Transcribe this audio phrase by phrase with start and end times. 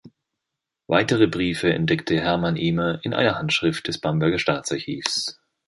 [0.87, 5.39] Weitere Briefe entdeckte Hermann Ehmer in einer Handschrift des Bamberger Staatsarchivs.